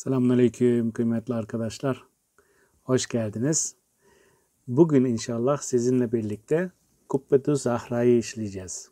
[0.00, 2.04] Selamünaleyküm kıymetli arkadaşlar.
[2.82, 3.74] Hoş geldiniz.
[4.68, 6.70] Bugün inşallah sizinle birlikte
[7.08, 8.90] Kubbetü Zahra'yı işleyeceğiz.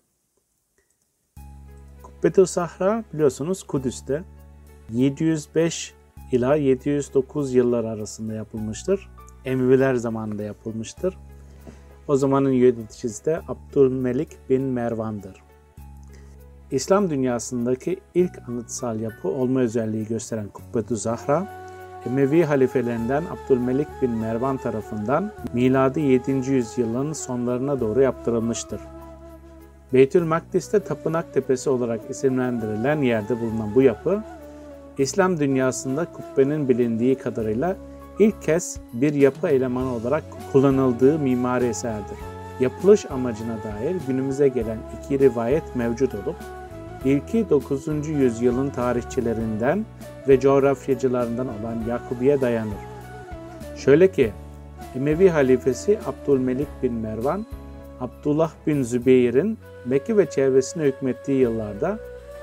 [2.03, 4.25] Kubbetü Zahra biliyorsunuz Kudüs'te
[4.91, 5.95] 705
[6.33, 9.11] ila 709 yıllar arasında yapılmıştır.
[9.45, 11.19] Emeviler zamanında yapılmıştır.
[12.09, 15.48] O zamanın yöneticisi de Abdülmelik bin Mervan'dır.
[16.71, 21.47] İslam dünyasındaki ilk anıtsal yapı olma özelliği gösteren Kubbetü Zahra,
[22.07, 26.31] Emevi halifelerinden Abdülmelik bin Mervan tarafından miladi 7.
[26.31, 28.81] yüzyılın sonlarına doğru yaptırılmıştır.
[29.93, 34.23] Beytül Makdis'te Tapınak Tepesi olarak isimlendirilen yerde bulunan bu yapı,
[34.99, 37.77] İslam dünyasında kubbenin bilindiği kadarıyla
[38.19, 42.19] ilk kez bir yapı elemanı olarak kullanıldığı mimari eserdir.
[42.61, 46.37] Yapılış amacına dair günümüze gelen iki rivayet mevcut olup,
[47.05, 48.09] ilki 9.
[48.09, 49.87] yüzyılın tarihçilerinden
[50.29, 52.79] ve coğrafyacılarından olan Yakubi'ye dayanır.
[53.77, 54.33] Şöyle ki,
[54.97, 57.47] Emevi halifesi Abdülmelik bin Mervan,
[58.01, 61.99] Abdullah bin Zübeyir'in Mekke ve çevresine hükmettiği yıllarda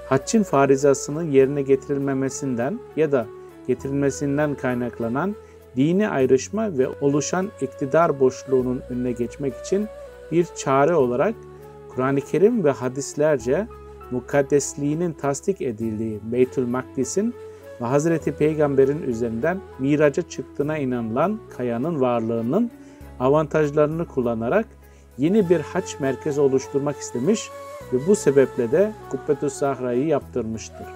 [0.09, 3.25] haccın farizasının yerine getirilmemesinden ya da
[3.67, 5.35] getirilmesinden kaynaklanan
[5.75, 9.87] dini ayrışma ve oluşan iktidar boşluğunun önüne geçmek için
[10.31, 11.35] bir çare olarak
[11.89, 13.67] Kur'an-ı Kerim ve hadislerce
[14.11, 17.33] mukaddesliğinin tasdik edildiği Beytül Makdis'in
[17.81, 22.71] ve Hazreti Peygamber'in üzerinden miraca çıktığına inanılan kayanın varlığının
[23.19, 24.65] avantajlarını kullanarak
[25.17, 27.49] yeni bir haç merkezi oluşturmak istemiş
[27.93, 30.87] ve bu sebeple de Kubbetü Sahra'yı yaptırmıştır.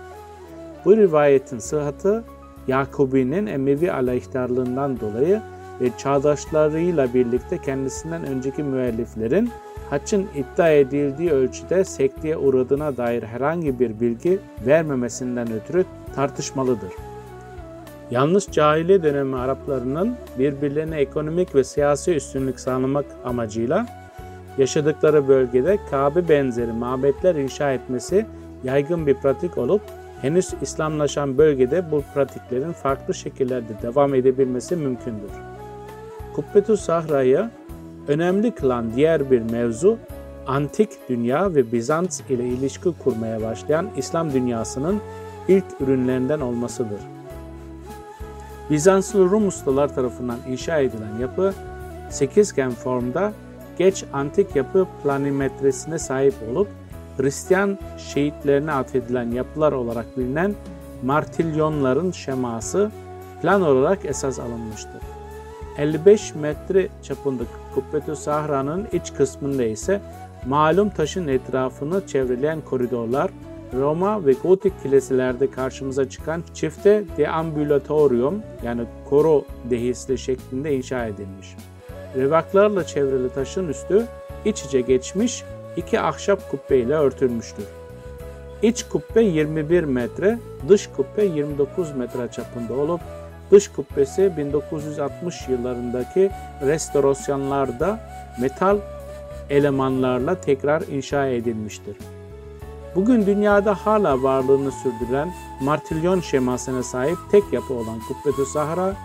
[0.85, 2.23] Bu rivayetin sıhhatı
[2.67, 5.41] Yakubi'nin Emevi aleyhtarlığından dolayı
[5.81, 9.49] ve çağdaşlarıyla birlikte kendisinden önceki müelliflerin
[9.89, 15.85] haccın iddia edildiği ölçüde sekteye uğradığına dair herhangi bir bilgi vermemesinden ötürü
[16.15, 16.91] tartışmalıdır.
[18.11, 23.85] Yalnız cahiliye dönemi Araplarının birbirlerine ekonomik ve siyasi üstünlük sağlamak amacıyla
[24.57, 28.25] yaşadıkları bölgede Kabe benzeri mabetler inşa etmesi
[28.63, 29.81] yaygın bir pratik olup
[30.21, 35.48] henüz İslamlaşan bölgede bu pratiklerin farklı şekillerde devam edebilmesi mümkündür.
[36.35, 37.49] Kubbetü Sahra'yı
[38.07, 39.97] önemli kılan diğer bir mevzu
[40.47, 45.01] antik dünya ve Bizans ile ilişki kurmaya başlayan İslam dünyasının
[45.47, 46.99] ilk ürünlerinden olmasıdır.
[48.69, 51.53] Bizanslı Rum ustalar tarafından inşa edilen yapı
[52.09, 53.33] sekizgen formda
[53.77, 56.67] geç antik yapı planimetresine sahip olup
[57.17, 60.55] Hristiyan şehitlerine atfedilen yapılar olarak bilinen
[61.03, 62.91] martilyonların şeması
[63.41, 65.18] plan olarak esas alınmıştır.
[65.79, 67.43] 55 metre çapında
[67.75, 70.01] Kubbetü Sahra'nın iç kısmında ise
[70.47, 73.31] malum taşın etrafını çevreleyen koridorlar,
[73.73, 81.55] Roma ve Gotik kiliselerde karşımıza çıkan çifte deambulatorium yani koro dehisli şeklinde inşa edilmiş.
[82.15, 84.05] Revaklarla çevrili taşın üstü
[84.45, 85.43] iç içe geçmiş
[85.77, 87.65] iki ahşap kubbe ile örtülmüştür.
[88.61, 90.39] İç kubbe 21 metre,
[90.69, 93.01] dış kubbe 29 metre çapında olup
[93.51, 97.99] Dış kubbesi 1960 yıllarındaki restorasyonlarda
[98.41, 98.77] metal
[99.49, 101.97] elemanlarla tekrar inşa edilmiştir.
[102.95, 108.95] Bugün dünyada hala varlığını sürdüren martilyon şemasına sahip tek yapı olan Kubbetü Sahra,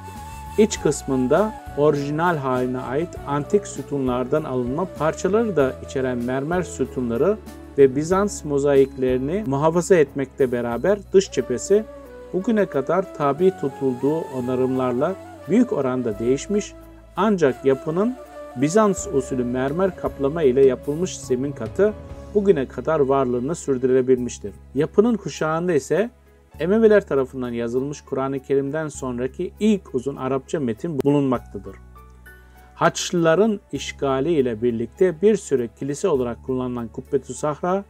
[0.58, 7.36] iç kısmında orijinal haline ait antik sütunlardan alınma parçaları da içeren mermer sütunları
[7.78, 11.84] ve Bizans mozaiklerini muhafaza etmekte beraber dış cephesi
[12.34, 15.14] bugüne kadar tabi tutulduğu onarımlarla
[15.48, 16.72] büyük oranda değişmiş
[17.16, 18.16] ancak yapının
[18.56, 21.92] Bizans usulü mermer kaplama ile yapılmış zemin katı
[22.34, 24.52] bugüne kadar varlığını sürdürebilmiştir.
[24.74, 26.10] Yapının kuşağında ise
[26.60, 31.76] Emeviler tarafından yazılmış Kur'an-ı Kerim'den sonraki ilk uzun Arapça metin bulunmaktadır.
[32.74, 37.84] Haçlıların işgali ile birlikte bir süre kilise olarak kullanılan Kubbetü Sahra,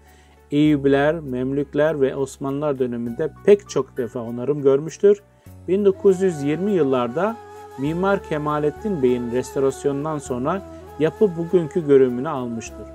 [0.50, 5.22] Eyyubiler, Memlükler ve Osmanlılar döneminde pek çok defa onarım görmüştür.
[5.68, 7.36] 1920 yıllarda
[7.78, 10.62] Mimar Kemalettin Bey'in restorasyonundan sonra
[10.98, 12.86] yapı bugünkü görünümünü almıştır.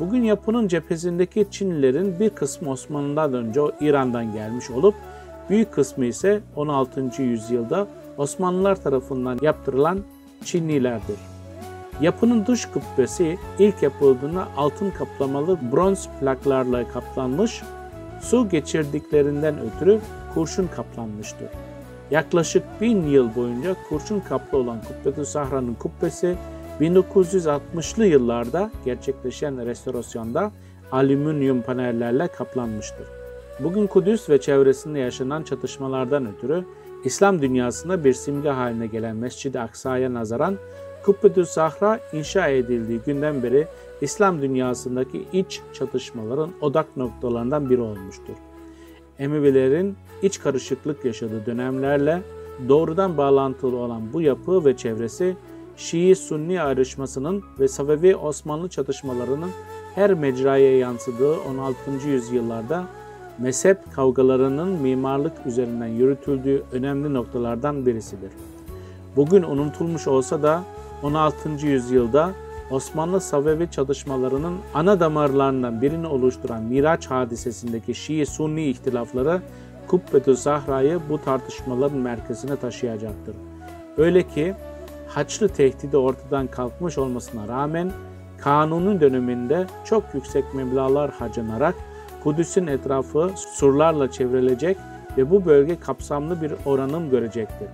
[0.00, 4.94] Bugün yapının cephesindeki Çinlilerin bir kısmı Osmanlı'dan önce İran'dan gelmiş olup
[5.50, 7.22] büyük kısmı ise 16.
[7.22, 7.86] yüzyılda
[8.18, 10.00] Osmanlılar tarafından yaptırılan
[10.44, 11.37] Çinlilerdir.
[12.00, 17.62] Yapının dış kubbesi ilk yapıldığında altın kaplamalı bronz plaklarla kaplanmış,
[18.20, 19.98] su geçirdiklerinden ötürü
[20.34, 21.48] kurşun kaplanmıştır.
[22.10, 26.36] Yaklaşık bin yıl boyunca kurşun kaplı olan Kubbetü Sahra'nın kubbesi
[26.80, 30.50] 1960'lı yıllarda gerçekleşen restorasyonda
[30.92, 33.06] alüminyum panellerle kaplanmıştır.
[33.60, 36.64] Bugün Kudüs ve çevresinde yaşanan çatışmalardan ötürü
[37.04, 40.56] İslam dünyasında bir simge haline gelen Mescid-i Aksa'ya nazaran
[41.04, 43.66] Kubbetü Zahra inşa edildiği günden beri
[44.00, 48.34] İslam dünyasındaki iç çatışmaların odak noktalarından biri olmuştur.
[49.18, 52.22] Emevilerin iç karışıklık yaşadığı dönemlerle
[52.68, 55.36] doğrudan bağlantılı olan bu yapı ve çevresi
[55.76, 59.50] Şii-Sunni ayrışmasının ve Savevi-Osmanlı çatışmalarının
[59.94, 62.08] her mecraya yansıdığı 16.
[62.08, 62.84] yüzyıllarda
[63.38, 68.30] mezhep kavgalarının mimarlık üzerinden yürütüldüğü önemli noktalardan birisidir.
[69.16, 70.62] Bugün unutulmuş olsa da
[71.02, 71.66] 16.
[71.66, 72.30] yüzyılda
[72.70, 79.42] Osmanlı Savevi çatışmalarının ana damarlarından birini oluşturan Miraç hadisesindeki Şii-Sunni ihtilafları
[79.86, 83.34] Kubbetü Zahra'yı bu tartışmaların merkezine taşıyacaktır.
[83.96, 84.54] Öyle ki
[85.08, 87.92] Haçlı tehdidi ortadan kalkmış olmasına rağmen
[88.38, 91.74] Kanunun döneminde çok yüksek meblalar harcanarak
[92.24, 94.76] Kudüs'ün etrafı surlarla çevrilecek
[95.16, 97.68] ve bu bölge kapsamlı bir oranım görecektir.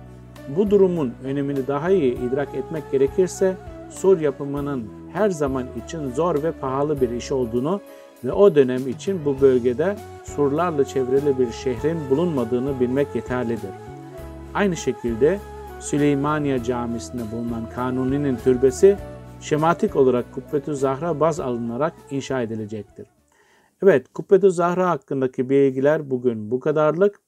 [0.57, 3.55] Bu durumun önemini daha iyi idrak etmek gerekirse
[3.89, 7.81] sur yapımının her zaman için zor ve pahalı bir iş olduğunu
[8.23, 13.69] ve o dönem için bu bölgede surlarla çevrili bir şehrin bulunmadığını bilmek yeterlidir.
[14.53, 15.39] Aynı şekilde
[15.79, 18.97] Süleymaniye Camisi'nde bulunan Kanuni'nin türbesi
[19.41, 23.07] şematik olarak Kubbetü Zahra baz alınarak inşa edilecektir.
[23.83, 27.24] Evet, Kubbetü Zahra hakkındaki bilgiler bugün bu kadarlık.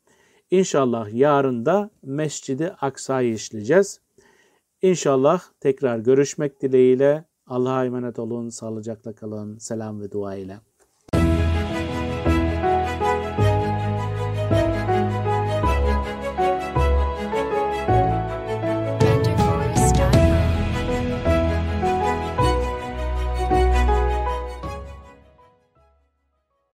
[0.52, 4.02] İnşallah yarın da Mescidi Aksa'yı işleyeceğiz.
[4.82, 7.26] İnşallah tekrar görüşmek dileğiyle.
[7.48, 10.60] Allah'a emanet olun, sağlıcakla kalın, selam ve dua ile.